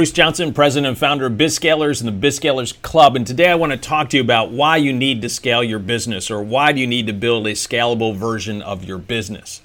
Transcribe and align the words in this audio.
Bruce 0.00 0.12
Johnson, 0.12 0.54
president 0.54 0.88
and 0.88 0.96
founder 0.96 1.26
of 1.26 1.34
BizScalers 1.34 2.02
and 2.02 2.08
the 2.08 2.26
BizScalers 2.26 2.80
Club. 2.80 3.16
And 3.16 3.26
today 3.26 3.50
I 3.50 3.54
want 3.54 3.72
to 3.72 3.76
talk 3.76 4.08
to 4.08 4.16
you 4.16 4.22
about 4.22 4.50
why 4.50 4.78
you 4.78 4.94
need 4.94 5.20
to 5.20 5.28
scale 5.28 5.62
your 5.62 5.78
business 5.78 6.30
or 6.30 6.42
why 6.42 6.72
do 6.72 6.80
you 6.80 6.86
need 6.86 7.06
to 7.08 7.12
build 7.12 7.46
a 7.46 7.52
scalable 7.52 8.16
version 8.16 8.62
of 8.62 8.82
your 8.82 8.96
business. 8.96 9.60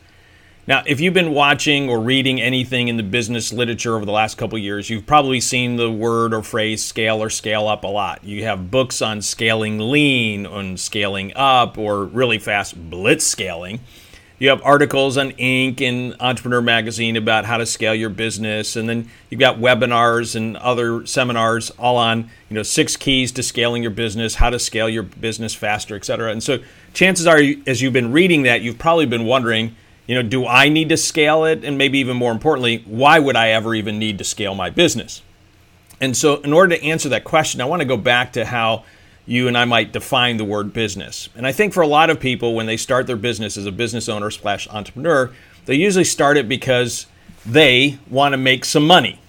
Now, 0.67 0.83
if 0.85 0.99
you've 0.99 1.13
been 1.13 1.31
watching 1.31 1.87
or 1.87 2.01
reading 2.01 2.41
anything 2.41 2.89
in 2.89 2.97
the 2.97 3.01
business 3.01 3.53
literature 3.53 3.95
over 3.95 4.03
the 4.03 4.11
last 4.11 4.37
couple 4.37 4.57
years, 4.57 4.89
you've 4.89 5.05
probably 5.05 5.39
seen 5.39 5.77
the 5.77 5.89
word 5.89 6.33
or 6.33 6.43
phrase 6.43 6.83
scale 6.83 7.23
or 7.23 7.29
scale 7.29 7.69
up 7.69 7.85
a 7.85 7.87
lot. 7.87 8.21
You 8.25 8.43
have 8.43 8.69
books 8.69 9.01
on 9.01 9.21
scaling 9.21 9.79
lean, 9.79 10.45
on 10.45 10.75
scaling 10.75 11.31
up, 11.37 11.77
or 11.77 12.03
really 12.03 12.39
fast 12.39 12.89
blitz 12.89 13.25
scaling. 13.25 13.79
You 14.37 14.49
have 14.49 14.61
articles 14.63 15.17
on 15.17 15.31
Inc. 15.33 15.79
and 15.81 16.13
Entrepreneur 16.19 16.61
Magazine 16.61 17.15
about 17.15 17.45
how 17.45 17.55
to 17.57 17.65
scale 17.65 17.95
your 17.95 18.09
business, 18.09 18.75
and 18.75 18.89
then 18.89 19.09
you've 19.29 19.39
got 19.39 19.59
webinars 19.59 20.35
and 20.35 20.57
other 20.57 21.05
seminars 21.05 21.69
all 21.71 21.95
on 21.95 22.29
you 22.49 22.55
know 22.55 22.63
six 22.63 22.97
keys 22.97 23.31
to 23.33 23.43
scaling 23.43 23.81
your 23.81 23.91
business, 23.91 24.35
how 24.35 24.49
to 24.49 24.59
scale 24.59 24.89
your 24.89 25.03
business 25.03 25.53
faster, 25.55 25.95
et 25.95 26.03
cetera. 26.03 26.31
And 26.31 26.43
so, 26.43 26.59
chances 26.93 27.25
are, 27.27 27.39
as 27.65 27.81
you've 27.81 27.93
been 27.93 28.11
reading 28.11 28.43
that, 28.43 28.61
you've 28.61 28.77
probably 28.77 29.05
been 29.05 29.23
wondering, 29.23 29.73
you 30.05 30.15
know, 30.15 30.21
do 30.21 30.45
I 30.45 30.67
need 30.67 30.89
to 30.89 30.97
scale 30.97 31.45
it? 31.45 31.63
And 31.63 31.77
maybe 31.77 31.99
even 31.99 32.17
more 32.17 32.33
importantly, 32.33 32.83
why 32.85 33.19
would 33.19 33.37
I 33.37 33.49
ever 33.51 33.73
even 33.73 33.99
need 33.99 34.17
to 34.17 34.25
scale 34.25 34.53
my 34.53 34.69
business? 34.69 35.21
And 36.01 36.15
so, 36.15 36.41
in 36.41 36.51
order 36.51 36.75
to 36.75 36.83
answer 36.83 37.07
that 37.07 37.23
question, 37.23 37.61
I 37.61 37.65
want 37.65 37.83
to 37.83 37.87
go 37.87 37.95
back 37.95 38.33
to 38.33 38.43
how 38.43 38.83
you 39.25 39.47
and 39.47 39.57
I 39.57 39.65
might 39.65 39.91
define 39.91 40.37
the 40.37 40.45
word 40.45 40.73
business. 40.73 41.29
And 41.35 41.47
I 41.47 41.51
think 41.51 41.73
for 41.73 41.81
a 41.81 41.87
lot 41.87 42.09
of 42.09 42.19
people, 42.19 42.53
when 42.53 42.65
they 42.65 42.77
start 42.77 43.07
their 43.07 43.15
business 43.15 43.57
as 43.57 43.65
a 43.65 43.71
business 43.71 44.07
owner 44.07 44.29
slash 44.29 44.67
entrepreneur, 44.69 45.31
they 45.65 45.75
usually 45.75 46.03
start 46.03 46.37
it 46.37 46.47
because 46.47 47.07
they 47.45 47.97
want 48.09 48.33
to 48.33 48.37
make 48.37 48.65
some 48.65 48.85
money, 48.85 49.19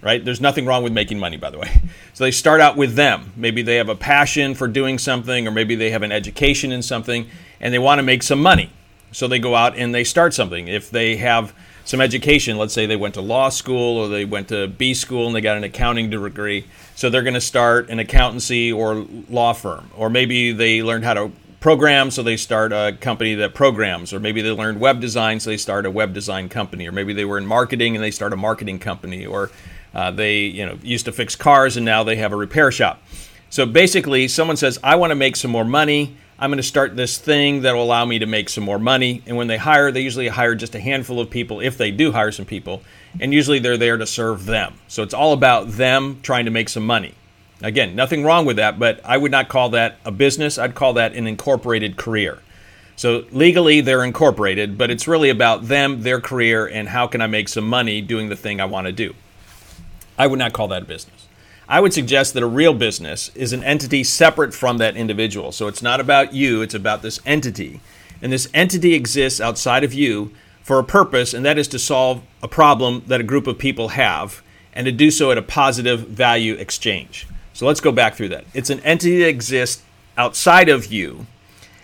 right? 0.00 0.24
There's 0.24 0.40
nothing 0.40 0.64
wrong 0.66 0.82
with 0.82 0.92
making 0.92 1.18
money, 1.18 1.36
by 1.36 1.50
the 1.50 1.58
way. 1.58 1.70
So 2.14 2.24
they 2.24 2.30
start 2.30 2.60
out 2.60 2.76
with 2.76 2.94
them. 2.94 3.32
Maybe 3.36 3.62
they 3.62 3.76
have 3.76 3.88
a 3.88 3.94
passion 3.94 4.54
for 4.54 4.68
doing 4.68 4.98
something, 4.98 5.48
or 5.48 5.50
maybe 5.50 5.74
they 5.74 5.90
have 5.92 6.02
an 6.02 6.12
education 6.12 6.70
in 6.70 6.82
something, 6.82 7.26
and 7.58 7.72
they 7.72 7.78
want 7.78 8.00
to 8.00 8.02
make 8.02 8.22
some 8.22 8.42
money. 8.42 8.68
So 9.12 9.26
they 9.28 9.38
go 9.38 9.54
out 9.54 9.78
and 9.78 9.94
they 9.94 10.04
start 10.04 10.34
something. 10.34 10.68
If 10.68 10.90
they 10.90 11.16
have 11.16 11.54
some 11.84 12.00
education. 12.00 12.56
Let's 12.56 12.74
say 12.74 12.86
they 12.86 12.96
went 12.96 13.14
to 13.14 13.20
law 13.20 13.48
school 13.48 13.98
or 13.98 14.08
they 14.08 14.24
went 14.24 14.48
to 14.48 14.68
B 14.68 14.94
school 14.94 15.26
and 15.26 15.34
they 15.34 15.40
got 15.40 15.56
an 15.56 15.64
accounting 15.64 16.10
degree. 16.10 16.66
So 16.94 17.10
they're 17.10 17.22
going 17.22 17.34
to 17.34 17.40
start 17.40 17.90
an 17.90 17.98
accountancy 17.98 18.72
or 18.72 19.06
law 19.28 19.52
firm. 19.52 19.90
Or 19.96 20.10
maybe 20.10 20.52
they 20.52 20.82
learned 20.82 21.04
how 21.04 21.14
to 21.14 21.32
program, 21.60 22.10
so 22.10 22.22
they 22.22 22.36
start 22.36 22.72
a 22.72 22.96
company 23.00 23.34
that 23.36 23.54
programs. 23.54 24.12
Or 24.12 24.20
maybe 24.20 24.42
they 24.42 24.50
learned 24.50 24.80
web 24.80 25.00
design, 25.00 25.40
so 25.40 25.50
they 25.50 25.56
start 25.56 25.86
a 25.86 25.90
web 25.90 26.12
design 26.12 26.48
company. 26.48 26.88
Or 26.88 26.92
maybe 26.92 27.12
they 27.12 27.24
were 27.24 27.38
in 27.38 27.46
marketing 27.46 27.94
and 27.94 28.04
they 28.04 28.10
start 28.10 28.32
a 28.32 28.36
marketing 28.36 28.78
company. 28.78 29.24
Or 29.24 29.50
uh, 29.94 30.10
they 30.10 30.40
you 30.40 30.66
know 30.66 30.78
used 30.82 31.04
to 31.06 31.12
fix 31.12 31.36
cars 31.36 31.76
and 31.76 31.84
now 31.84 32.02
they 32.04 32.16
have 32.16 32.32
a 32.32 32.36
repair 32.36 32.70
shop. 32.70 33.02
So 33.50 33.66
basically, 33.66 34.28
someone 34.28 34.56
says, 34.56 34.78
I 34.82 34.96
want 34.96 35.10
to 35.10 35.14
make 35.14 35.36
some 35.36 35.50
more 35.50 35.64
money. 35.64 36.16
I'm 36.38 36.50
going 36.50 36.56
to 36.56 36.62
start 36.62 36.96
this 36.96 37.18
thing 37.18 37.62
that 37.62 37.74
will 37.74 37.84
allow 37.84 38.04
me 38.04 38.18
to 38.18 38.26
make 38.26 38.48
some 38.48 38.64
more 38.64 38.78
money. 38.78 39.22
And 39.26 39.36
when 39.36 39.46
they 39.46 39.58
hire, 39.58 39.92
they 39.92 40.00
usually 40.00 40.28
hire 40.28 40.54
just 40.54 40.74
a 40.74 40.80
handful 40.80 41.20
of 41.20 41.30
people, 41.30 41.60
if 41.60 41.78
they 41.78 41.90
do 41.90 42.12
hire 42.12 42.32
some 42.32 42.46
people. 42.46 42.82
And 43.20 43.32
usually 43.32 43.58
they're 43.58 43.76
there 43.76 43.96
to 43.96 44.06
serve 44.06 44.46
them. 44.46 44.74
So 44.88 45.02
it's 45.02 45.14
all 45.14 45.32
about 45.32 45.72
them 45.72 46.18
trying 46.22 46.46
to 46.46 46.50
make 46.50 46.68
some 46.68 46.86
money. 46.86 47.14
Again, 47.62 47.94
nothing 47.94 48.24
wrong 48.24 48.44
with 48.44 48.56
that, 48.56 48.78
but 48.78 49.00
I 49.04 49.16
would 49.16 49.30
not 49.30 49.48
call 49.48 49.68
that 49.70 49.98
a 50.04 50.10
business. 50.10 50.58
I'd 50.58 50.74
call 50.74 50.94
that 50.94 51.14
an 51.14 51.28
incorporated 51.28 51.96
career. 51.96 52.40
So 52.96 53.24
legally, 53.30 53.80
they're 53.80 54.04
incorporated, 54.04 54.76
but 54.76 54.90
it's 54.90 55.06
really 55.06 55.30
about 55.30 55.68
them, 55.68 56.02
their 56.02 56.20
career, 56.20 56.66
and 56.66 56.88
how 56.88 57.06
can 57.06 57.20
I 57.20 57.26
make 57.26 57.48
some 57.48 57.68
money 57.68 58.00
doing 58.00 58.28
the 58.28 58.36
thing 58.36 58.60
I 58.60 58.64
want 58.64 58.86
to 58.86 58.92
do. 58.92 59.14
I 60.18 60.26
would 60.26 60.38
not 60.38 60.52
call 60.52 60.68
that 60.68 60.82
a 60.82 60.86
business. 60.86 61.28
I 61.72 61.80
would 61.80 61.94
suggest 61.94 62.34
that 62.34 62.42
a 62.42 62.46
real 62.46 62.74
business 62.74 63.30
is 63.34 63.54
an 63.54 63.64
entity 63.64 64.04
separate 64.04 64.52
from 64.52 64.76
that 64.76 64.94
individual. 64.94 65.52
So 65.52 65.68
it's 65.68 65.80
not 65.80 66.00
about 66.00 66.34
you, 66.34 66.60
it's 66.60 66.74
about 66.74 67.00
this 67.00 67.18
entity. 67.24 67.80
And 68.20 68.30
this 68.30 68.46
entity 68.52 68.92
exists 68.92 69.40
outside 69.40 69.82
of 69.82 69.94
you 69.94 70.32
for 70.62 70.78
a 70.78 70.84
purpose, 70.84 71.32
and 71.32 71.46
that 71.46 71.56
is 71.56 71.66
to 71.68 71.78
solve 71.78 72.20
a 72.42 72.46
problem 72.46 73.04
that 73.06 73.22
a 73.22 73.24
group 73.24 73.46
of 73.46 73.56
people 73.56 73.88
have 73.88 74.42
and 74.74 74.84
to 74.84 74.92
do 74.92 75.10
so 75.10 75.30
at 75.30 75.38
a 75.38 75.42
positive 75.42 76.00
value 76.00 76.56
exchange. 76.56 77.26
So 77.54 77.66
let's 77.66 77.80
go 77.80 77.90
back 77.90 78.16
through 78.16 78.28
that. 78.28 78.44
It's 78.52 78.68
an 78.68 78.80
entity 78.80 79.20
that 79.20 79.28
exists 79.28 79.82
outside 80.18 80.68
of 80.68 80.92
you, 80.92 81.26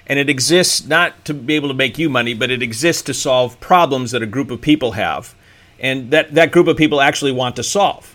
and 0.06 0.18
it 0.18 0.28
exists 0.28 0.86
not 0.86 1.24
to 1.24 1.32
be 1.32 1.54
able 1.56 1.68
to 1.68 1.74
make 1.74 1.96
you 1.96 2.10
money, 2.10 2.34
but 2.34 2.50
it 2.50 2.60
exists 2.60 3.00
to 3.04 3.14
solve 3.14 3.58
problems 3.58 4.10
that 4.10 4.22
a 4.22 4.26
group 4.26 4.50
of 4.50 4.60
people 4.60 4.92
have, 4.92 5.34
and 5.80 6.10
that 6.10 6.34
that 6.34 6.52
group 6.52 6.66
of 6.66 6.76
people 6.76 7.00
actually 7.00 7.32
want 7.32 7.56
to 7.56 7.62
solve. 7.62 8.14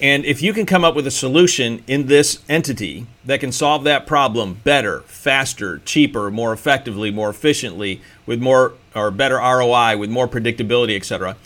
And 0.00 0.24
if 0.24 0.42
you 0.42 0.52
can 0.52 0.66
come 0.66 0.84
up 0.84 0.96
with 0.96 1.06
a 1.06 1.12
solution 1.12 1.84
in 1.86 2.06
this 2.06 2.42
entity 2.48 3.06
that 3.24 3.40
can 3.40 3.52
solve 3.52 3.84
that 3.84 4.06
problem 4.06 4.60
better, 4.64 5.02
faster, 5.02 5.78
cheaper, 5.84 6.30
more 6.30 6.52
effectively, 6.52 7.10
more 7.10 7.30
efficiently, 7.30 8.00
with 8.26 8.40
more 8.40 8.74
or 8.94 9.10
better 9.10 9.36
ROI, 9.36 9.96
with 9.96 10.10
more 10.10 10.26
predictability, 10.26 10.96
etc., 10.96 11.36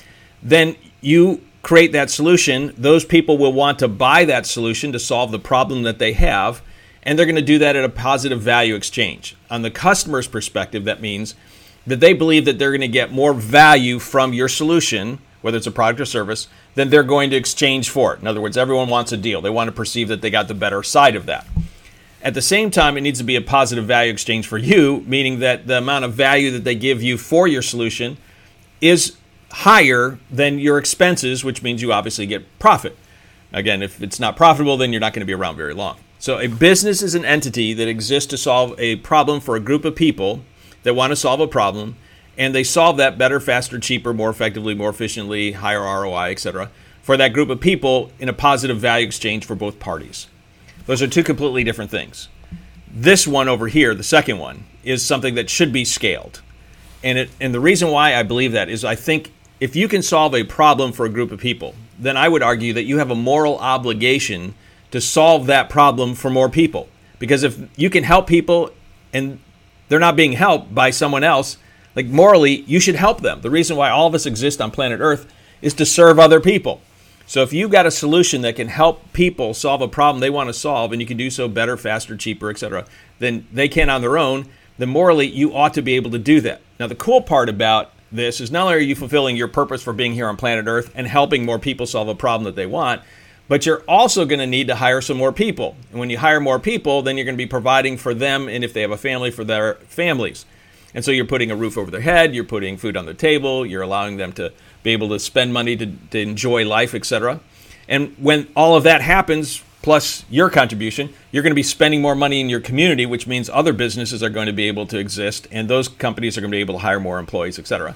then 0.42 0.76
you 1.00 1.42
create 1.62 1.92
that 1.92 2.08
solution. 2.08 2.72
Those 2.78 3.04
people 3.04 3.36
will 3.36 3.52
want 3.52 3.78
to 3.80 3.88
buy 3.88 4.24
that 4.24 4.46
solution 4.46 4.92
to 4.92 4.98
solve 4.98 5.32
the 5.32 5.38
problem 5.38 5.82
that 5.82 5.98
they 5.98 6.12
have, 6.12 6.62
and 7.02 7.18
they're 7.18 7.26
going 7.26 7.36
to 7.36 7.42
do 7.42 7.58
that 7.58 7.76
at 7.76 7.84
a 7.84 7.88
positive 7.88 8.40
value 8.40 8.74
exchange. 8.74 9.36
On 9.50 9.62
the 9.62 9.70
customer's 9.70 10.28
perspective, 10.28 10.84
that 10.84 11.00
means 11.00 11.34
that 11.86 12.00
they 12.00 12.12
believe 12.12 12.44
that 12.44 12.58
they're 12.58 12.70
going 12.70 12.80
to 12.80 12.88
get 12.88 13.12
more 13.12 13.34
value 13.34 13.98
from 13.98 14.32
your 14.32 14.48
solution 14.48 15.18
whether 15.46 15.58
it's 15.58 15.66
a 15.68 15.70
product 15.70 16.00
or 16.00 16.04
service, 16.04 16.48
then 16.74 16.90
they're 16.90 17.04
going 17.04 17.30
to 17.30 17.36
exchange 17.36 17.88
for 17.88 18.12
it. 18.12 18.20
In 18.20 18.26
other 18.26 18.40
words, 18.40 18.56
everyone 18.56 18.88
wants 18.88 19.12
a 19.12 19.16
deal. 19.16 19.40
They 19.40 19.48
want 19.48 19.68
to 19.68 19.72
perceive 19.72 20.08
that 20.08 20.20
they 20.20 20.28
got 20.28 20.48
the 20.48 20.54
better 20.54 20.82
side 20.82 21.14
of 21.14 21.26
that. 21.26 21.46
At 22.20 22.34
the 22.34 22.42
same 22.42 22.68
time, 22.72 22.96
it 22.96 23.02
needs 23.02 23.20
to 23.20 23.24
be 23.24 23.36
a 23.36 23.40
positive 23.40 23.84
value 23.84 24.10
exchange 24.10 24.48
for 24.48 24.58
you, 24.58 25.04
meaning 25.06 25.38
that 25.38 25.68
the 25.68 25.78
amount 25.78 26.04
of 26.04 26.14
value 26.14 26.50
that 26.50 26.64
they 26.64 26.74
give 26.74 27.00
you 27.00 27.16
for 27.16 27.46
your 27.46 27.62
solution 27.62 28.16
is 28.80 29.16
higher 29.52 30.18
than 30.32 30.58
your 30.58 30.78
expenses, 30.78 31.44
which 31.44 31.62
means 31.62 31.80
you 31.80 31.92
obviously 31.92 32.26
get 32.26 32.58
profit. 32.58 32.98
Again, 33.52 33.84
if 33.84 34.02
it's 34.02 34.18
not 34.18 34.36
profitable, 34.36 34.76
then 34.76 34.92
you're 34.92 34.98
not 34.98 35.12
going 35.12 35.20
to 35.20 35.26
be 35.26 35.32
around 35.32 35.54
very 35.54 35.74
long. 35.74 35.98
So, 36.18 36.40
a 36.40 36.48
business 36.48 37.02
is 37.02 37.14
an 37.14 37.24
entity 37.24 37.72
that 37.72 37.86
exists 37.86 38.28
to 38.30 38.36
solve 38.36 38.74
a 38.80 38.96
problem 38.96 39.38
for 39.38 39.54
a 39.54 39.60
group 39.60 39.84
of 39.84 39.94
people 39.94 40.42
that 40.82 40.94
want 40.94 41.12
to 41.12 41.16
solve 41.16 41.38
a 41.38 41.46
problem 41.46 41.94
and 42.38 42.54
they 42.54 42.64
solve 42.64 42.96
that 42.98 43.18
better, 43.18 43.40
faster, 43.40 43.78
cheaper, 43.78 44.12
more 44.12 44.30
effectively, 44.30 44.74
more 44.74 44.90
efficiently, 44.90 45.52
higher 45.52 45.80
ROI, 45.80 46.30
etc., 46.30 46.70
for 47.02 47.16
that 47.16 47.32
group 47.32 47.50
of 47.50 47.60
people 47.60 48.10
in 48.18 48.28
a 48.28 48.32
positive 48.32 48.78
value 48.78 49.06
exchange 49.06 49.44
for 49.44 49.54
both 49.54 49.78
parties. 49.78 50.26
Those 50.86 51.02
are 51.02 51.06
two 51.06 51.22
completely 51.22 51.64
different 51.64 51.90
things. 51.90 52.28
This 52.90 53.26
one 53.26 53.48
over 53.48 53.68
here, 53.68 53.94
the 53.94 54.02
second 54.02 54.38
one, 54.38 54.64
is 54.82 55.04
something 55.04 55.34
that 55.34 55.50
should 55.50 55.72
be 55.72 55.84
scaled. 55.84 56.42
And 57.02 57.18
it 57.18 57.30
and 57.40 57.54
the 57.54 57.60
reason 57.60 57.90
why 57.90 58.14
I 58.14 58.22
believe 58.22 58.52
that 58.52 58.68
is 58.68 58.84
I 58.84 58.94
think 58.94 59.32
if 59.60 59.76
you 59.76 59.88
can 59.88 60.02
solve 60.02 60.34
a 60.34 60.44
problem 60.44 60.92
for 60.92 61.06
a 61.06 61.08
group 61.08 61.30
of 61.30 61.40
people, 61.40 61.74
then 61.98 62.16
I 62.16 62.28
would 62.28 62.42
argue 62.42 62.72
that 62.72 62.84
you 62.84 62.98
have 62.98 63.10
a 63.10 63.14
moral 63.14 63.58
obligation 63.58 64.54
to 64.90 65.00
solve 65.00 65.46
that 65.46 65.68
problem 65.68 66.14
for 66.14 66.30
more 66.30 66.48
people. 66.48 66.88
Because 67.18 67.42
if 67.42 67.58
you 67.76 67.90
can 67.90 68.04
help 68.04 68.26
people 68.26 68.70
and 69.12 69.38
they're 69.88 70.00
not 70.00 70.16
being 70.16 70.32
helped 70.32 70.74
by 70.74 70.90
someone 70.90 71.24
else, 71.24 71.56
like 71.96 72.06
morally, 72.06 72.60
you 72.62 72.78
should 72.78 72.94
help 72.94 73.22
them. 73.22 73.40
The 73.40 73.50
reason 73.50 73.76
why 73.76 73.90
all 73.90 74.06
of 74.06 74.14
us 74.14 74.26
exist 74.26 74.60
on 74.60 74.70
planet 74.70 75.00
Earth 75.00 75.26
is 75.62 75.74
to 75.74 75.86
serve 75.86 76.18
other 76.18 76.40
people. 76.40 76.82
So 77.26 77.42
if 77.42 77.52
you've 77.52 77.72
got 77.72 77.86
a 77.86 77.90
solution 77.90 78.42
that 78.42 78.54
can 78.54 78.68
help 78.68 79.12
people 79.12 79.52
solve 79.54 79.80
a 79.80 79.88
problem 79.88 80.20
they 80.20 80.30
want 80.30 80.48
to 80.48 80.52
solve, 80.52 80.92
and 80.92 81.00
you 81.00 81.08
can 81.08 81.16
do 81.16 81.30
so 81.30 81.48
better, 81.48 81.76
faster, 81.76 82.16
cheaper, 82.16 82.50
etc., 82.50 82.86
than 83.18 83.46
they 83.52 83.66
can 83.66 83.90
on 83.90 84.02
their 84.02 84.18
own, 84.18 84.46
then 84.78 84.90
morally 84.90 85.26
you 85.26 85.56
ought 85.56 85.74
to 85.74 85.82
be 85.82 85.94
able 85.94 86.10
to 86.10 86.18
do 86.18 86.40
that. 86.42 86.60
Now 86.78 86.86
the 86.86 86.94
cool 86.94 87.22
part 87.22 87.48
about 87.48 87.90
this 88.12 88.40
is 88.40 88.50
not 88.50 88.66
only 88.66 88.74
are 88.74 88.78
you 88.78 88.94
fulfilling 88.94 89.36
your 89.36 89.48
purpose 89.48 89.82
for 89.82 89.92
being 89.92 90.12
here 90.12 90.28
on 90.28 90.36
planet 90.36 90.66
Earth 90.68 90.92
and 90.94 91.06
helping 91.06 91.44
more 91.44 91.58
people 91.58 91.86
solve 91.86 92.08
a 92.08 92.14
problem 92.14 92.44
that 92.44 92.54
they 92.54 92.66
want, 92.66 93.02
but 93.48 93.64
you're 93.64 93.82
also 93.88 94.24
going 94.24 94.38
to 94.38 94.46
need 94.46 94.68
to 94.68 94.76
hire 94.76 95.00
some 95.00 95.16
more 95.16 95.32
people. 95.32 95.76
And 95.90 95.98
when 95.98 96.10
you 96.10 96.18
hire 96.18 96.40
more 96.40 96.58
people, 96.58 97.02
then 97.02 97.16
you're 97.16 97.24
going 97.24 97.36
to 97.36 97.42
be 97.42 97.46
providing 97.46 97.96
for 97.96 98.12
them 98.12 98.48
and 98.48 98.62
if 98.62 98.72
they 98.72 98.82
have 98.82 98.90
a 98.90 98.96
family 98.96 99.30
for 99.30 99.44
their 99.44 99.74
families. 99.86 100.44
And 100.96 101.04
so 101.04 101.10
you're 101.10 101.26
putting 101.26 101.50
a 101.50 101.56
roof 101.56 101.76
over 101.76 101.90
their 101.90 102.00
head, 102.00 102.34
you're 102.34 102.42
putting 102.42 102.78
food 102.78 102.96
on 102.96 103.04
the 103.04 103.12
table, 103.12 103.66
you're 103.66 103.82
allowing 103.82 104.16
them 104.16 104.32
to 104.32 104.50
be 104.82 104.92
able 104.92 105.10
to 105.10 105.18
spend 105.18 105.52
money 105.52 105.76
to, 105.76 105.86
to 105.86 106.18
enjoy 106.18 106.66
life, 106.66 106.94
etc. 106.94 107.38
And 107.86 108.16
when 108.16 108.48
all 108.56 108.76
of 108.76 108.82
that 108.84 109.02
happens, 109.02 109.62
plus 109.82 110.24
your 110.30 110.48
contribution, 110.48 111.12
you're 111.30 111.42
going 111.42 111.50
to 111.50 111.54
be 111.54 111.62
spending 111.62 112.00
more 112.00 112.14
money 112.14 112.40
in 112.40 112.48
your 112.48 112.60
community, 112.60 113.04
which 113.04 113.26
means 113.26 113.50
other 113.50 113.74
businesses 113.74 114.22
are 114.22 114.30
going 114.30 114.46
to 114.46 114.54
be 114.54 114.68
able 114.68 114.86
to 114.86 114.98
exist, 114.98 115.46
and 115.52 115.68
those 115.68 115.86
companies 115.86 116.38
are 116.38 116.40
going 116.40 116.50
to 116.50 116.56
be 116.56 116.60
able 116.62 116.76
to 116.76 116.80
hire 116.80 116.98
more 116.98 117.18
employees, 117.18 117.58
etc. 117.58 117.94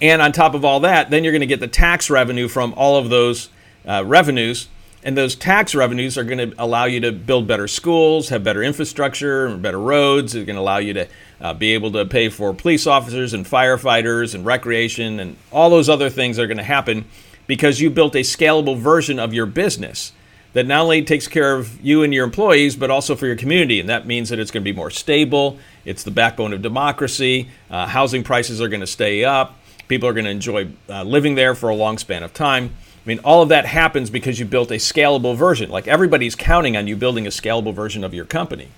And 0.00 0.22
on 0.22 0.32
top 0.32 0.54
of 0.54 0.64
all 0.64 0.80
that, 0.80 1.10
then 1.10 1.24
you're 1.24 1.34
going 1.34 1.40
to 1.40 1.46
get 1.46 1.60
the 1.60 1.68
tax 1.68 2.08
revenue 2.08 2.48
from 2.48 2.72
all 2.78 2.96
of 2.96 3.10
those 3.10 3.50
uh, 3.86 4.02
revenues 4.06 4.68
and 5.08 5.16
those 5.16 5.34
tax 5.34 5.74
revenues 5.74 6.18
are 6.18 6.22
going 6.22 6.50
to 6.50 6.54
allow 6.62 6.84
you 6.84 7.00
to 7.00 7.12
build 7.12 7.46
better 7.46 7.66
schools, 7.66 8.28
have 8.28 8.44
better 8.44 8.62
infrastructure, 8.62 9.56
better 9.56 9.80
roads. 9.80 10.34
It's 10.34 10.44
going 10.44 10.56
to 10.56 10.60
allow 10.60 10.76
you 10.76 10.92
to 10.92 11.08
uh, 11.40 11.54
be 11.54 11.72
able 11.72 11.90
to 11.92 12.04
pay 12.04 12.28
for 12.28 12.52
police 12.52 12.86
officers 12.86 13.32
and 13.32 13.46
firefighters 13.46 14.34
and 14.34 14.44
recreation 14.44 15.18
and 15.18 15.38
all 15.50 15.70
those 15.70 15.88
other 15.88 16.10
things 16.10 16.36
that 16.36 16.42
are 16.42 16.46
going 16.46 16.58
to 16.58 16.62
happen 16.62 17.06
because 17.46 17.80
you 17.80 17.88
built 17.88 18.14
a 18.16 18.18
scalable 18.18 18.76
version 18.76 19.18
of 19.18 19.32
your 19.32 19.46
business 19.46 20.12
that 20.52 20.66
not 20.66 20.82
only 20.82 21.02
takes 21.02 21.26
care 21.26 21.56
of 21.56 21.80
you 21.82 22.02
and 22.02 22.12
your 22.12 22.26
employees, 22.26 22.76
but 22.76 22.90
also 22.90 23.16
for 23.16 23.26
your 23.26 23.36
community. 23.36 23.80
And 23.80 23.88
that 23.88 24.06
means 24.06 24.28
that 24.28 24.38
it's 24.38 24.50
going 24.50 24.62
to 24.62 24.70
be 24.70 24.76
more 24.76 24.90
stable. 24.90 25.58
It's 25.86 26.02
the 26.02 26.10
backbone 26.10 26.52
of 26.52 26.60
democracy. 26.60 27.48
Uh, 27.70 27.86
housing 27.86 28.24
prices 28.24 28.60
are 28.60 28.68
going 28.68 28.82
to 28.82 28.86
stay 28.86 29.24
up. 29.24 29.58
People 29.88 30.06
are 30.06 30.12
going 30.12 30.26
to 30.26 30.30
enjoy 30.30 30.68
uh, 30.90 31.02
living 31.02 31.34
there 31.34 31.54
for 31.54 31.70
a 31.70 31.74
long 31.74 31.96
span 31.96 32.22
of 32.22 32.34
time. 32.34 32.76
I 33.08 33.10
mean, 33.10 33.20
all 33.20 33.40
of 33.40 33.48
that 33.48 33.64
happens 33.64 34.10
because 34.10 34.38
you 34.38 34.44
built 34.44 34.70
a 34.70 34.74
scalable 34.74 35.34
version. 35.34 35.70
Like 35.70 35.88
everybody's 35.88 36.34
counting 36.34 36.76
on 36.76 36.86
you 36.86 36.94
building 36.94 37.26
a 37.26 37.30
scalable 37.30 37.72
version 37.72 38.04
of 38.04 38.12
your 38.12 38.26
company. 38.26 38.68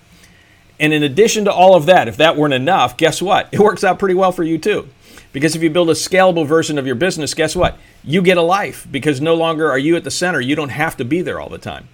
And 0.78 0.92
in 0.92 1.02
addition 1.02 1.46
to 1.46 1.52
all 1.52 1.74
of 1.74 1.86
that, 1.86 2.06
if 2.06 2.16
that 2.18 2.36
weren't 2.36 2.54
enough, 2.54 2.96
guess 2.96 3.20
what? 3.20 3.48
It 3.52 3.58
works 3.58 3.82
out 3.82 3.98
pretty 3.98 4.14
well 4.14 4.30
for 4.30 4.44
you 4.44 4.56
too. 4.56 4.88
Because 5.32 5.56
if 5.56 5.64
you 5.64 5.70
build 5.70 5.90
a 5.90 5.94
scalable 5.94 6.46
version 6.46 6.78
of 6.78 6.86
your 6.86 6.94
business, 6.94 7.34
guess 7.34 7.56
what? 7.56 7.76
You 8.04 8.22
get 8.22 8.38
a 8.38 8.42
life 8.42 8.86
because 8.88 9.20
no 9.20 9.34
longer 9.34 9.68
are 9.68 9.80
you 9.80 9.96
at 9.96 10.04
the 10.04 10.12
center. 10.12 10.40
You 10.40 10.54
don't 10.54 10.68
have 10.68 10.96
to 10.98 11.04
be 11.04 11.22
there 11.22 11.40
all 11.40 11.48
the 11.48 11.58
time. 11.58 11.88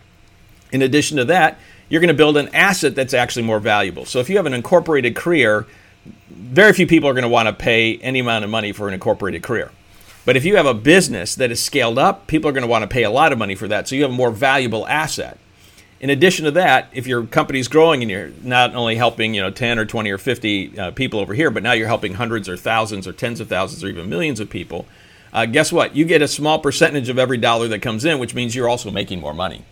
In 0.73 0.83
addition 0.83 1.17
to 1.17 1.25
that, 1.25 1.59
you're 1.89 2.03
going 2.03 2.09
to 2.09 2.15
build 2.15 2.37
an 2.37 2.55
asset 2.55 2.95
that's 2.95 3.15
actually 3.15 3.45
more 3.45 3.61
valuable. 3.61 4.05
So 4.05 4.19
if 4.19 4.29
you 4.29 4.37
have 4.37 4.45
an 4.45 4.53
incorporated 4.53 5.17
career, 5.17 5.67
very 6.29 6.75
few 6.75 6.87
people 6.87 7.09
are 7.09 7.15
going 7.15 7.23
to 7.23 7.31
want 7.31 7.49
to 7.49 7.55
pay 7.55 7.97
any 7.97 8.19
amount 8.19 8.45
of 8.45 8.51
money 8.51 8.73
for 8.73 8.89
an 8.89 8.93
incorporated 8.93 9.43
career. 9.43 9.71
But 10.27 10.37
if 10.37 10.45
you 10.45 10.57
have 10.57 10.67
a 10.67 10.75
business 10.75 11.35
that 11.37 11.51
is 11.51 11.63
scaled 11.63 11.99
up, 11.99 12.27
people 12.27 12.51
are 12.51 12.53
going 12.53 12.63
to 12.63 12.69
want 12.69 12.83
to 12.83 12.89
pay 12.89 13.05
a 13.05 13.11
lot 13.11 13.33
of 13.33 13.39
money 13.39 13.55
for 13.55 13.69
that. 13.69 13.89
So 13.89 13.95
you 13.95 14.03
have 14.03 14.11
a 14.11 14.15
more 14.15 14.33
valuable 14.33 14.87
asset. 14.87 15.39
In 16.01 16.11
addition 16.11 16.45
to 16.45 16.51
that, 16.51 16.89
if 16.93 17.07
your 17.07 17.25
company 17.25 17.61
is 17.61 17.69
growing 17.69 18.03
and 18.03 18.11
you're 18.11 18.33
not 18.43 18.75
only 18.75 18.97
helping, 18.97 19.33
you 19.33 19.41
know, 19.41 19.51
10 19.51 19.79
or 19.79 19.87
20 19.87 20.11
or 20.11 20.19
50 20.19 20.79
uh, 20.79 20.91
people 20.91 21.21
over 21.21 21.33
here, 21.33 21.51
but 21.51 21.63
now 21.63 21.73
you're 21.73 21.87
helping 21.87 22.15
hundreds 22.15 22.49
or 22.49 22.57
thousands 22.57 23.07
or 23.07 23.13
tens 23.13 23.41
of 23.41 23.49
thousands 23.49 23.83
or 23.83 23.89
even 23.89 24.11
millions 24.11 24.41
of 24.41 24.51
people, 24.51 24.85
uh, 25.33 25.47
guess 25.47 25.73
what? 25.73 25.95
You 25.95 26.05
get 26.05 26.23
a 26.23 26.29
small 26.29 26.59
percentage 26.59 27.09
of 27.09 27.19
every 27.19 27.39
dollar 27.39 27.69
that 27.69 27.81
comes 27.81 28.05
in, 28.05 28.19
which 28.19 28.35
means 28.35 28.55
you're 28.55 28.69
also 28.69 28.91
making 28.91 29.21
more 29.21 29.35
money. 29.35 29.65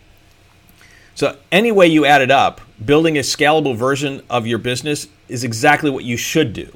So, 1.15 1.37
any 1.51 1.71
way 1.71 1.87
you 1.87 2.05
add 2.05 2.21
it 2.21 2.31
up, 2.31 2.61
building 2.83 3.17
a 3.17 3.21
scalable 3.21 3.75
version 3.75 4.21
of 4.29 4.45
your 4.45 4.57
business 4.57 5.07
is 5.27 5.43
exactly 5.43 5.89
what 5.89 6.03
you 6.03 6.17
should 6.17 6.53
do. 6.53 6.75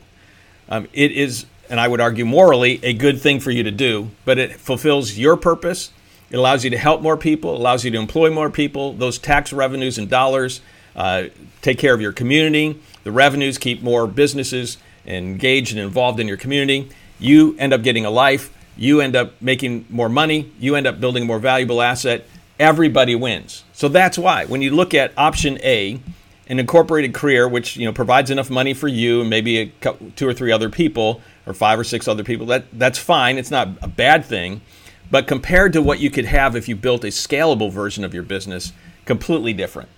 Um, 0.69 0.87
it 0.93 1.11
is, 1.11 1.45
and 1.69 1.79
I 1.79 1.87
would 1.87 2.01
argue 2.01 2.25
morally, 2.25 2.79
a 2.83 2.93
good 2.93 3.21
thing 3.21 3.39
for 3.39 3.51
you 3.51 3.63
to 3.63 3.71
do, 3.71 4.09
but 4.25 4.37
it 4.37 4.53
fulfills 4.59 5.17
your 5.17 5.37
purpose 5.37 5.91
it 6.29 6.37
allows 6.37 6.63
you 6.63 6.69
to 6.69 6.77
help 6.77 7.01
more 7.01 7.17
people, 7.17 7.55
allows 7.55 7.83
you 7.83 7.91
to 7.91 7.97
employ 7.97 8.29
more 8.29 8.49
people. 8.49 8.93
Those 8.93 9.17
tax 9.17 9.51
revenues 9.51 9.97
and 9.97 10.09
dollars 10.09 10.61
uh, 10.95 11.25
take 11.61 11.79
care 11.79 11.93
of 11.93 12.01
your 12.01 12.11
community. 12.11 12.79
The 13.03 13.11
revenues 13.11 13.57
keep 13.57 13.81
more 13.81 14.05
businesses 14.05 14.77
engaged 15.05 15.71
and 15.71 15.79
involved 15.79 16.19
in 16.19 16.27
your 16.27 16.37
community. 16.37 16.89
You 17.17 17.55
end 17.57 17.73
up 17.73 17.81
getting 17.81 18.05
a 18.05 18.11
life. 18.11 18.55
You 18.77 19.01
end 19.01 19.15
up 19.15 19.41
making 19.41 19.85
more 19.89 20.09
money. 20.09 20.51
You 20.59 20.75
end 20.75 20.85
up 20.85 20.99
building 20.99 21.23
a 21.23 21.25
more 21.25 21.39
valuable 21.39 21.81
asset. 21.81 22.25
Everybody 22.59 23.15
wins. 23.15 23.63
So 23.73 23.87
that's 23.87 24.17
why 24.17 24.45
when 24.45 24.61
you 24.61 24.71
look 24.71 24.93
at 24.93 25.13
option 25.17 25.57
A, 25.63 25.99
an 26.47 26.59
incorporated 26.59 27.13
career, 27.13 27.47
which 27.47 27.75
you 27.75 27.85
know 27.85 27.93
provides 27.93 28.29
enough 28.29 28.49
money 28.49 28.73
for 28.73 28.87
you 28.87 29.21
and 29.21 29.29
maybe 29.29 29.57
a 29.57 29.65
couple, 29.81 30.11
two 30.15 30.27
or 30.27 30.33
three 30.33 30.51
other 30.51 30.69
people 30.69 31.21
or 31.49 31.53
five 31.53 31.79
or 31.79 31.83
six 31.83 32.07
other 32.07 32.23
people, 32.23 32.45
that 32.47 32.65
that's 32.71 32.99
fine. 32.99 33.37
It's 33.37 33.51
not 33.51 33.69
a 33.81 33.87
bad 33.87 34.23
thing. 34.25 34.61
But 35.11 35.27
compared 35.27 35.73
to 35.73 35.81
what 35.81 35.99
you 35.99 36.11
could 36.11 36.25
have 36.25 36.55
if 36.55 36.67
you 36.67 36.75
built 36.75 37.03
a 37.03 37.07
scalable 37.07 37.71
version 37.71 38.03
of 38.03 38.13
your 38.13 38.23
business, 38.23 38.73
completely 39.05 39.53
different. 39.53 39.89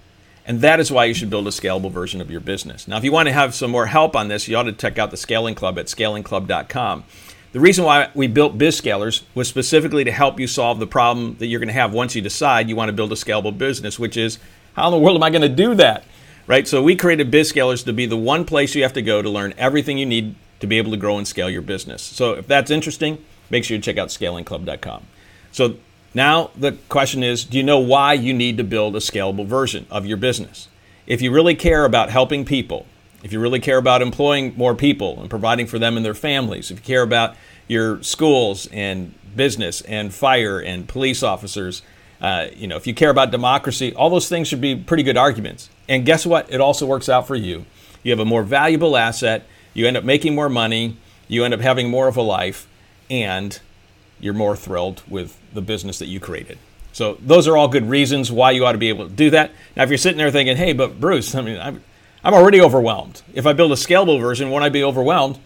And 0.45 0.62
that 0.62 0.80
is 0.80 0.92
why 0.92 1.06
you 1.06 1.13
should 1.13 1.30
build 1.30 1.48
a 1.48 1.51
scalable 1.51 1.92
version 1.92 2.21
of 2.21 2.31
your 2.31 2.39
business. 2.39 2.88
Now, 2.88 2.98
if 2.98 3.03
you 3.03 3.12
want 3.12 3.27
to 3.27 3.33
have 3.33 3.53
some 3.53 3.71
more 3.71 3.88
help 3.88 4.15
on 4.15 4.27
this, 4.27 4.48
you 4.48 4.56
ought 4.56 4.63
to 4.63 4.71
check 4.71 4.98
out 4.98 5.12
the 5.12 5.18
Scaling 5.18 5.53
Club 5.53 5.77
at 5.77 5.86
scalingclub.com. 5.86 7.03
The 7.51 7.59
reason 7.59 7.83
why 7.83 8.09
we 8.15 8.27
built 8.27 8.57
BizScalers 8.57 9.24
was 9.36 9.50
specifically 9.50 10.06
to 10.06 10.12
help 10.12 10.39
you 10.39 10.48
solve 10.48 10.80
the 10.80 10.88
problem 10.88 11.36
that 11.39 11.48
you're 11.48 11.59
going 11.59 11.68
to 11.68 11.74
have 11.74 11.94
once 11.94 12.15
you 12.15 12.21
decide 12.21 12.69
you 12.69 12.77
want 12.77 12.89
to 12.89 12.94
build 12.94 13.12
a 13.12 13.15
scalable 13.15 13.56
business, 13.56 14.00
which 14.00 14.15
is 14.15 14.39
how 14.74 14.88
in 14.88 14.92
the 14.94 14.98
world 14.98 15.18
am 15.18 15.24
I 15.24 15.30
going 15.30 15.42
to 15.42 15.50
do 15.50 15.75
that? 15.75 16.06
Right? 16.48 16.68
So 16.68 16.81
we 16.81 16.95
created 16.95 17.30
BizScalers 17.30 17.83
to 17.86 17.94
be 17.94 18.06
the 18.06 18.18
one 18.18 18.45
place 18.45 18.74
you 18.74 18.83
have 18.83 18.94
to 18.94 19.01
go 19.01 19.21
to 19.21 19.30
learn 19.30 19.53
everything 19.57 19.98
you 19.98 20.06
need 20.06 20.36
to 20.62 20.68
be 20.68 20.78
able 20.78 20.92
to 20.92 20.98
grow 20.98 21.18
and 21.18 21.28
scale 21.28 21.50
your 21.50 21.62
business. 21.62 22.02
So 22.02 22.34
if 22.34 22.48
that's 22.48 22.72
interesting, 22.72 23.24
make 23.50 23.63
sure 23.63 23.75
you 23.75 23.81
check 23.81 23.98
out 23.98 24.10
scalingclub.com. 24.10 25.06
So 25.52 25.75
now 26.13 26.52
the 26.56 26.74
question 26.90 27.24
is 27.24 27.44
do 27.44 27.58
you 27.58 27.63
know 27.63 27.80
why 27.80 28.13
you 28.13 28.34
need 28.34 28.58
to 28.58 28.63
build 28.63 28.96
a 28.96 29.00
scalable 29.00 29.46
version 29.46 29.86
of 29.90 30.06
your 30.06 30.18
business? 30.18 30.68
If 31.08 31.22
you 31.22 31.31
really 31.31 31.56
care 31.56 31.84
about 31.86 32.10
helping 32.10 32.46
people, 32.46 32.86
if 33.24 33.31
you 33.34 33.40
really 33.40 33.60
care 33.60 33.78
about 33.78 34.02
employing 34.02 34.54
more 34.56 34.75
people 34.75 35.19
and 35.19 35.30
providing 35.30 35.68
for 35.68 35.78
them 35.78 35.98
and 35.98 36.06
their 36.06 36.13
families, 36.13 36.72
if 36.72 36.80
you 36.80 36.84
care 36.84 37.04
about 37.04 37.36
your 37.68 38.02
schools 38.02 38.68
and 38.72 39.13
business 39.36 39.81
and 39.81 40.13
fire 40.13 40.60
and 40.60 40.88
police 40.88 41.24
officers, 41.24 41.81
uh, 42.19 42.48
you 42.56 42.68
know, 42.68 42.78
if 42.78 42.86
you 42.86 42.94
care 42.94 43.10
about 43.10 43.31
democracy, 43.31 43.94
all 43.96 44.10
those 44.10 44.30
things 44.30 44.48
should 44.48 44.62
be 44.62 44.75
pretty 44.75 45.04
good 45.04 45.18
arguments. 45.18 45.69
And 45.88 46.06
guess 46.06 46.25
what? 46.25 46.52
It 46.52 46.62
also 46.62 46.86
works 46.86 47.10
out 47.10 47.28
for 47.28 47.36
you. 47.36 47.66
You 48.04 48.12
have 48.12 48.19
a 48.19 48.25
more 48.25 48.44
valuable 48.44 48.98
asset. 48.98 49.46
You 49.74 49.88
end 49.88 49.98
up 49.98 50.04
making 50.04 50.36
more 50.36 50.50
money. 50.50 50.98
You 51.28 51.44
end 51.44 51.54
up 51.54 51.62
having 51.62 51.90
more 51.90 52.08
of 52.08 52.18
a 52.18 52.22
life 52.22 52.68
and 53.10 53.60
you're 54.20 54.34
more 54.34 54.56
thrilled 54.56 55.04
with 55.08 55.38
the 55.54 55.62
business 55.62 56.00
that 56.00 56.08
you 56.08 56.20
created. 56.20 56.58
So 56.94 57.18
those 57.22 57.48
are 57.48 57.56
all 57.56 57.68
good 57.68 57.90
reasons 57.90 58.32
why 58.32 58.52
you 58.52 58.66
ought 58.66 58.74
to 58.74 58.78
be 58.78 58.90
able 58.90 59.08
to 59.08 59.14
do 59.14 59.30
that. 59.30 59.52
Now, 59.76 59.84
if 59.84 59.90
you're 59.90 59.98
sitting 59.98 60.18
there 60.18 60.32
thinking, 60.32 60.58
"Hey, 60.58 60.74
but 60.74 61.00
Bruce, 61.00 61.34
I 61.34 61.42
mean, 61.42 61.60
I'm, 61.60 61.84
I'm 62.24 62.34
already 62.34 62.62
overwhelmed. 62.62 63.22
If 63.34 63.46
I 63.46 63.54
build 63.54 63.72
a 63.72 63.76
scalable 63.76 64.20
version, 64.20 64.50
won't 64.50 64.64
I 64.64 64.70
be 64.70 64.84
overwhelmed?" 64.84 65.40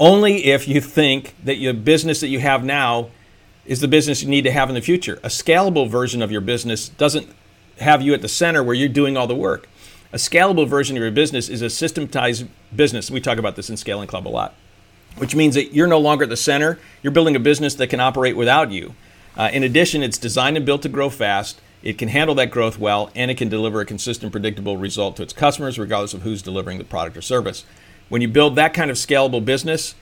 Only 0.00 0.46
if 0.46 0.66
you 0.66 0.80
think 0.80 1.34
that 1.44 1.56
your 1.56 1.74
business 1.74 2.20
that 2.20 2.28
you 2.28 2.40
have 2.40 2.64
now 2.64 3.10
is 3.66 3.80
the 3.80 3.88
business 3.88 4.22
you 4.22 4.28
need 4.28 4.42
to 4.42 4.50
have 4.50 4.68
in 4.68 4.74
the 4.74 4.80
future. 4.80 5.20
A 5.22 5.28
scalable 5.28 5.88
version 5.88 6.22
of 6.22 6.32
your 6.32 6.40
business 6.40 6.88
doesn't 6.88 7.28
have 7.78 8.02
you 8.02 8.14
at 8.14 8.22
the 8.22 8.28
center 8.28 8.62
where 8.62 8.74
you're 8.74 8.88
doing 8.88 9.16
all 9.16 9.26
the 9.26 9.34
work. 9.34 9.68
A 10.12 10.16
scalable 10.16 10.68
version 10.68 10.96
of 10.96 11.02
your 11.02 11.10
business 11.10 11.48
is 11.48 11.62
a 11.62 11.70
systematized 11.70 12.46
business. 12.74 13.10
We 13.10 13.20
talk 13.20 13.38
about 13.38 13.56
this 13.56 13.70
in 13.70 13.76
Scaling 13.76 14.08
Club 14.08 14.26
a 14.26 14.30
lot 14.30 14.54
which 15.16 15.34
means 15.34 15.54
that 15.54 15.74
you're 15.74 15.86
no 15.86 15.98
longer 15.98 16.24
at 16.24 16.30
the 16.30 16.36
center. 16.36 16.78
You're 17.02 17.12
building 17.12 17.36
a 17.36 17.40
business 17.40 17.74
that 17.76 17.88
can 17.88 18.00
operate 18.00 18.36
without 18.36 18.70
you. 18.70 18.94
Uh, 19.36 19.50
in 19.52 19.62
addition, 19.62 20.02
it's 20.02 20.18
designed 20.18 20.56
and 20.56 20.66
built 20.66 20.82
to 20.82 20.88
grow 20.88 21.10
fast. 21.10 21.60
It 21.82 21.98
can 21.98 22.08
handle 22.08 22.34
that 22.36 22.50
growth 22.50 22.78
well, 22.78 23.10
and 23.14 23.30
it 23.30 23.36
can 23.36 23.48
deliver 23.48 23.80
a 23.80 23.84
consistent, 23.86 24.32
predictable 24.32 24.76
result 24.76 25.16
to 25.16 25.22
its 25.22 25.32
customers, 25.32 25.78
regardless 25.78 26.14
of 26.14 26.22
who's 26.22 26.42
delivering 26.42 26.78
the 26.78 26.84
product 26.84 27.16
or 27.16 27.22
service. 27.22 27.64
When 28.08 28.22
you 28.22 28.28
build 28.28 28.56
that 28.56 28.74
kind 28.74 28.90
of 28.90 28.96
scalable 28.96 29.44
business, 29.44 29.94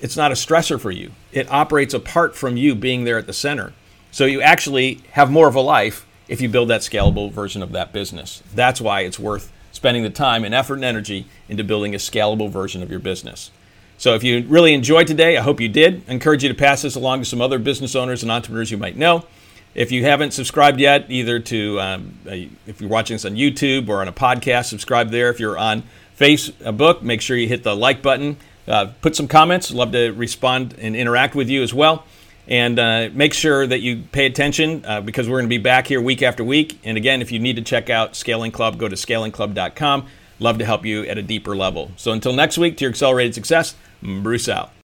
it's 0.00 0.16
not 0.16 0.30
a 0.30 0.34
stressor 0.34 0.80
for 0.80 0.90
you. 0.90 1.12
It 1.32 1.50
operates 1.50 1.94
apart 1.94 2.36
from 2.36 2.56
you 2.56 2.74
being 2.74 3.04
there 3.04 3.18
at 3.18 3.26
the 3.26 3.32
center. 3.32 3.72
So 4.10 4.24
you 4.24 4.40
actually 4.40 5.02
have 5.12 5.30
more 5.30 5.48
of 5.48 5.54
a 5.54 5.60
life 5.60 6.06
if 6.28 6.40
you 6.40 6.48
build 6.48 6.68
that 6.68 6.80
scalable 6.80 7.30
version 7.30 7.62
of 7.62 7.72
that 7.72 7.92
business. 7.92 8.42
That's 8.54 8.80
why 8.80 9.02
it's 9.02 9.18
worth 9.18 9.52
spending 9.76 10.02
the 10.02 10.10
time 10.10 10.42
and 10.42 10.54
effort 10.54 10.76
and 10.76 10.84
energy 10.84 11.26
into 11.48 11.62
building 11.62 11.94
a 11.94 11.98
scalable 11.98 12.50
version 12.50 12.82
of 12.82 12.90
your 12.90 12.98
business. 12.98 13.50
So 13.98 14.14
if 14.14 14.24
you 14.24 14.44
really 14.48 14.74
enjoyed 14.74 15.06
today, 15.06 15.36
I 15.36 15.42
hope 15.42 15.60
you 15.60 15.68
did. 15.68 16.02
I 16.08 16.12
encourage 16.12 16.42
you 16.42 16.48
to 16.48 16.54
pass 16.54 16.82
this 16.82 16.96
along 16.96 17.20
to 17.20 17.24
some 17.26 17.40
other 17.40 17.58
business 17.58 17.94
owners 17.94 18.22
and 18.22 18.32
entrepreneurs 18.32 18.70
you 18.70 18.78
might 18.78 18.96
know. 18.96 19.26
If 19.74 19.92
you 19.92 20.04
haven't 20.04 20.32
subscribed 20.32 20.80
yet, 20.80 21.10
either 21.10 21.38
to 21.38 21.80
um, 21.80 22.18
if 22.24 22.80
you're 22.80 22.88
watching 22.88 23.14
this 23.14 23.26
on 23.26 23.34
YouTube 23.34 23.90
or 23.90 24.00
on 24.00 24.08
a 24.08 24.12
podcast, 24.12 24.66
subscribe 24.66 25.10
there. 25.10 25.28
If 25.28 25.38
you're 25.38 25.58
on 25.58 25.82
Facebook, 26.18 27.02
make 27.02 27.20
sure 27.20 27.36
you 27.36 27.46
hit 27.46 27.62
the 27.62 27.76
like 27.76 28.00
button. 28.00 28.38
Uh, 28.66 28.86
put 29.02 29.14
some 29.14 29.28
comments. 29.28 29.70
Love 29.70 29.92
to 29.92 30.10
respond 30.12 30.74
and 30.78 30.96
interact 30.96 31.34
with 31.34 31.50
you 31.50 31.62
as 31.62 31.74
well. 31.74 32.04
And 32.48 32.78
uh, 32.78 33.08
make 33.12 33.34
sure 33.34 33.66
that 33.66 33.80
you 33.80 34.02
pay 34.12 34.26
attention 34.26 34.84
uh, 34.84 35.00
because 35.00 35.28
we're 35.28 35.38
going 35.38 35.46
to 35.46 35.48
be 35.48 35.58
back 35.58 35.86
here 35.86 36.00
week 36.00 36.22
after 36.22 36.44
week. 36.44 36.78
And 36.84 36.96
again, 36.96 37.20
if 37.20 37.32
you 37.32 37.38
need 37.38 37.56
to 37.56 37.62
check 37.62 37.90
out 37.90 38.14
Scaling 38.14 38.52
Club, 38.52 38.78
go 38.78 38.88
to 38.88 38.94
scalingclub.com. 38.96 40.06
Love 40.38 40.58
to 40.58 40.64
help 40.64 40.84
you 40.84 41.04
at 41.04 41.18
a 41.18 41.22
deeper 41.22 41.56
level. 41.56 41.90
So 41.96 42.12
until 42.12 42.32
next 42.32 42.58
week, 42.58 42.76
to 42.76 42.84
your 42.84 42.90
accelerated 42.90 43.34
success, 43.34 43.74
Bruce 44.02 44.48
out. 44.48 44.76